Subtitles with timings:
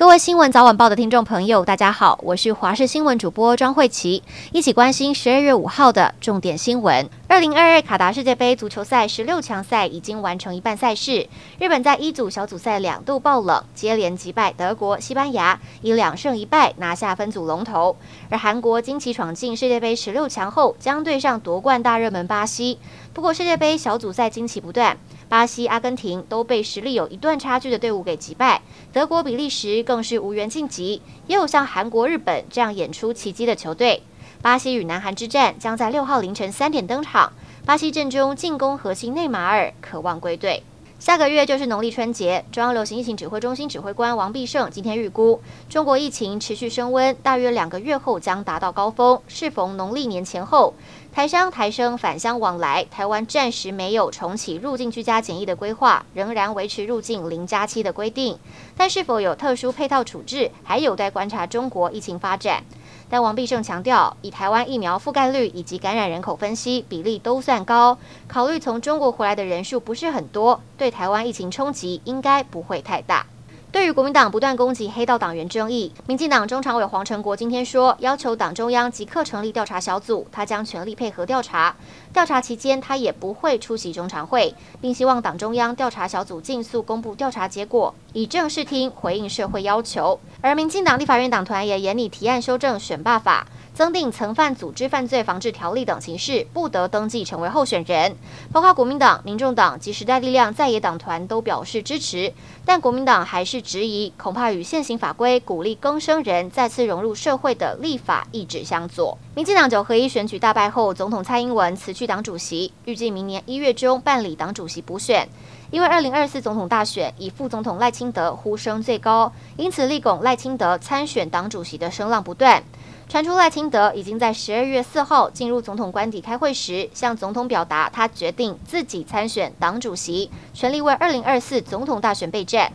[0.00, 7.06] 各位新闻早晚报的听众朋友，大家好，我是华视新闻主播庄慧琪，一起关心十二月五号的重点新闻。
[7.30, 11.28] 二零二二卡达世界杯足球赛十六强赛已经完成一半赛事，
[11.60, 17.94] 日本在一组小组赛两度爆冷，接连击败德国、西班牙，以两胜一败拿下分组龙头。
[18.30, 22.80] 而韩国惊奇闯进世界杯十六强后，将对上夺冠大热门巴西。
[23.14, 24.98] 不过世界杯小组赛惊奇不断。
[25.28, 28.60] 巴西、阿根廷都被实力有一段差距的队伍给击败，
[28.92, 31.00] 德国、比利时更是无缘晋级。
[31.28, 34.02] 也有像韩国、日本这样演出奇迹的球队。
[34.42, 37.32] 巴西与南韩之战将在六号凌晨三点登场。
[37.66, 40.62] 巴西阵中进攻核心内马尔渴望归队。
[40.98, 50.74] 下个月就是农历春节，中央流行疫情指挥中心指挥官王必胜今天预估，中国疫情持续升温，大约两个月后将达到高峰，适逢农历年前后。
[51.12, 58.38] 台商、台生返乡往来，台湾暂时没有重启入境居家检疫的规划，仍然维持入境零加七的规定。
[58.76, 62.62] 但是否有特殊配套处置，还有待观察中国疫情发展。
[63.10, 73.26] 但王必胜强调，以台湾疫苗覆盖率以及感染人口分析比例都算高，考虑从中国回来的人数不是很多，对台湾疫情冲击应该不会太大。
[73.72, 81.76] 对于国民党不断攻击黑道党员争议，民进党中常委黄成国今天说，要求党中央即刻成立调查小组，他将全力配合调查。
[82.12, 90.18] 调查期间，他也不会出席中常会，并希望党中央调查小组尽速公布调查结果，以正视听，回应社会要求。
[90.40, 93.46] 而民进党立法院党团也研拟提案修正选罢法。
[93.72, 98.14] 增订曾犯组织犯罪防治条例等形式，不得登记成为候选人。
[98.52, 102.34] 包括国民党、民众党及时代力量在野党团都表示支持，
[102.66, 109.18] 但国民党还是质疑，恐怕与现行法规鼓励更生人再次融入社会的立法意志相左。
[109.34, 115.28] 民进党九合一选举大败后，总统蔡英文辞去党主席，预计明年一月中办理党主席补选。
[115.70, 122.62] 因为二零二四总统大选以副总统赖清德呼声最高，因此力拱赖清德参选党主席的声浪不断。
[123.08, 132.72] 传出赖清德已经在十二月四号进入总统官邸开会时，向总统表达他决定自己参选党主席，全力为二零二四总统大选备战。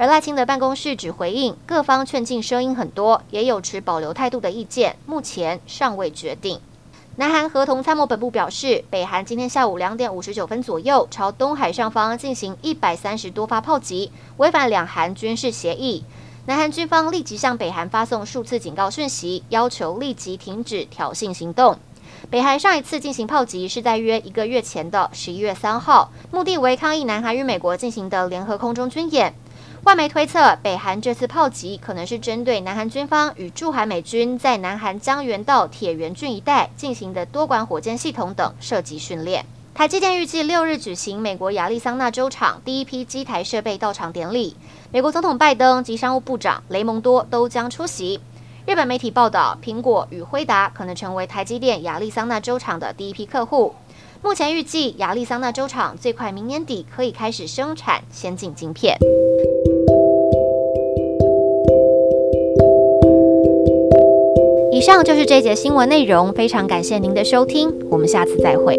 [0.00, 6.60] 而赖清德办公室只回应各方劝进声音很多，也有持保留态度的意见，目前尚未决定。
[7.16, 16.04] 南韩合同参谋本部表示，北韩今天下午两点五十九分左右朝东海上方进行一百三十多发炮击，违反两韩军事协议。
[16.46, 21.76] 南韩军方立即向北韩发送数次警告讯息，要求立即停止挑衅行动。
[22.30, 29.34] 北韩上一次进行炮击是在约一个月前的十一月三号，目的为抗议南韩与美国进行的联合空中军演。
[29.84, 39.46] 外媒推测，北韩这次炮击可能是针对南韩军方与驻韩美军在南韩江原道铁原郡一带进行的多管火箭系统等射击训练。
[39.74, 44.56] 台积电预计六日举行美国亚利桑那州厂第一批机台设备到场典礼，
[44.90, 48.20] 美国总统拜登及商务部长雷蒙多都将出席。
[48.66, 53.74] 日本媒体报道，苹果与辉达可能成为台积电亚利桑那州厂的第一批客户。
[54.20, 58.98] 目前预计亚利桑那州厂最快明年底可以开始生产先进晶片。
[64.78, 68.78] 以上就是这节新闻内容，非常感谢您的收听，我们下次再会。